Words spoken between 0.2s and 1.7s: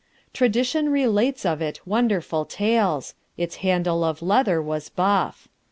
Tradition relates of